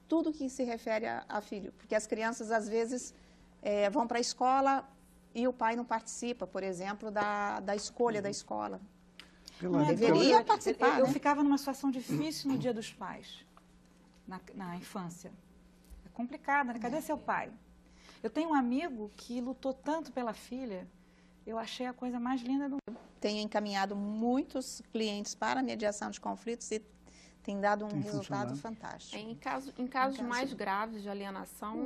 tudo 0.06 0.32
que 0.32 0.48
se 0.48 0.62
refere 0.62 1.06
a, 1.06 1.24
a 1.28 1.40
filho. 1.40 1.72
Porque 1.72 1.94
as 1.94 2.06
crianças, 2.06 2.52
às 2.52 2.68
vezes, 2.68 3.12
é, 3.60 3.90
vão 3.90 4.06
para 4.06 4.18
a 4.18 4.20
escola 4.20 4.88
e 5.34 5.48
o 5.48 5.52
pai 5.52 5.74
não 5.74 5.84
participa, 5.84 6.46
por 6.46 6.62
exemplo, 6.62 7.10
da, 7.10 7.58
da 7.60 7.74
escolha 7.74 8.22
da 8.22 8.30
escola. 8.30 8.80
Pela- 9.58 9.78
Não 9.78 9.84
é 9.84 9.88
deveria 9.88 10.44
participar, 10.44 10.94
Eu, 10.94 11.00
eu 11.00 11.06
né? 11.08 11.12
ficava 11.12 11.42
numa 11.42 11.58
situação 11.58 11.90
difícil 11.90 12.50
no 12.52 12.56
dia 12.58 12.72
dos 12.72 12.92
pais, 12.92 13.44
na, 14.28 14.40
na 14.54 14.76
infância. 14.76 15.32
É 16.04 16.08
complicado, 16.10 16.68
né? 16.68 16.78
Cadê 16.78 17.00
seu 17.00 17.18
pai? 17.18 17.50
Eu 18.22 18.30
tenho 18.30 18.50
um 18.50 18.54
amigo 18.54 19.10
que 19.16 19.40
lutou 19.40 19.72
tanto 19.72 20.12
pela 20.12 20.32
filha, 20.32 20.86
eu 21.46 21.58
achei 21.58 21.86
a 21.86 21.92
coisa 21.92 22.18
mais 22.18 22.40
linda 22.42 22.68
do 22.68 22.76
mundo. 22.88 22.98
Tenho 23.20 23.40
encaminhado 23.40 23.94
muitos 23.96 24.82
clientes 24.92 25.34
para 25.34 25.60
a 25.60 25.62
mediação 25.62 26.10
de 26.10 26.20
conflitos 26.20 26.70
e 26.70 26.82
tem 27.42 27.60
dado 27.60 27.84
um 27.84 27.88
Tem 27.88 28.00
resultado 28.00 28.56
fantástico. 28.56 29.16
Em, 29.16 29.34
caso, 29.36 29.72
em 29.78 29.86
casos 29.86 30.16
caso- 30.18 30.28
mais 30.28 30.52
graves 30.52 31.02
de 31.02 31.08
alienação, 31.08 31.76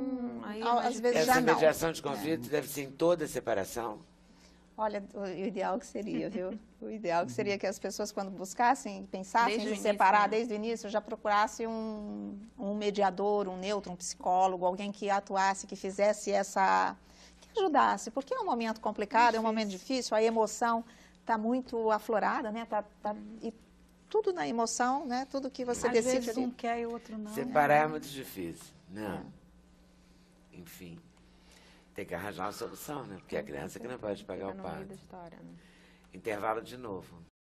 aí 0.43 0.59
é 0.59 0.63
Ao- 0.63 0.75
mais 0.77 0.87
às 0.87 0.99
vezes 0.99 1.03
difícil. 1.19 1.25
já 1.25 1.31
Essa 1.33 1.41
não. 1.41 1.53
mediação 1.53 1.91
de 1.91 2.01
conflitos 2.01 2.47
deve 2.49 2.67
ser 2.67 2.83
em 2.83 2.91
toda 2.91 3.27
separação. 3.27 3.99
Olha, 4.77 5.03
o 5.13 5.25
ideal 5.27 5.77
que 5.77 5.85
seria, 5.85 6.29
viu? 6.29 6.57
O 6.81 6.89
ideal 6.89 7.27
que 7.27 7.31
seria 7.31 7.59
que 7.59 7.67
as 7.67 7.77
pessoas, 7.77 8.11
quando 8.11 8.31
buscassem, 8.31 9.05
pensassem 9.05 9.57
Desde 9.57 9.73
em 9.73 9.75
se 9.75 9.83
separar 9.83 10.23
né? 10.23 10.29
desde 10.29 10.51
o 10.51 10.55
início, 10.55 10.89
já 10.89 10.99
procurassem 10.99 11.67
um, 11.67 12.35
um 12.57 12.73
mediador, 12.73 13.47
um 13.47 13.55
neutro, 13.55 13.91
um 13.91 13.95
psicólogo, 13.95 14.65
alguém 14.65 14.91
que 14.91 15.07
atuasse, 15.07 15.67
que 15.67 15.75
fizesse 15.75 16.31
essa. 16.31 16.97
que 17.39 17.59
ajudasse, 17.59 18.09
porque 18.09 18.33
é 18.33 18.39
um 18.39 18.45
momento 18.45 18.81
complicado, 18.81 19.35
é 19.35 19.39
um 19.39 19.43
momento 19.43 19.69
difícil, 19.69 20.17
a 20.17 20.23
emoção 20.23 20.83
está 21.19 21.37
muito 21.37 21.91
aflorada, 21.91 22.51
né? 22.51 22.65
Tá, 22.65 22.83
tá- 23.03 23.15
e 23.43 23.53
tudo 24.09 24.33
na 24.33 24.47
emoção, 24.47 25.05
né? 25.05 25.27
Tudo 25.29 25.51
que 25.51 25.63
você 25.63 25.85
Às 25.85 25.93
decide 25.93 26.15
vezes 26.15 26.29
ali. 26.37 26.47
um 26.47 26.49
quer 26.49 26.79
e 26.79 26.87
o 26.87 26.91
outro 26.93 27.15
não. 27.15 27.31
Separar 27.31 27.83
é 27.83 27.87
muito 27.87 28.07
difícil. 28.07 28.73
Não. 28.89 29.23
Enfim. 30.51 30.97
Tem 31.93 32.05
que 32.05 32.15
arranjar 32.15 32.45
uma 32.45 32.51
solução, 32.51 33.05
né? 33.05 33.17
Porque 33.17 33.35
a 33.35 33.43
criança 33.43 33.79
que 33.79 33.87
não 33.87 33.97
pode 33.97 34.23
pagar 34.23 34.49
o 34.49 34.55
pato. 34.55 34.93
história, 34.93 35.37
né? 35.39 35.53
Intervalo 36.13 36.61
de 36.61 36.77
novo. 36.77 37.30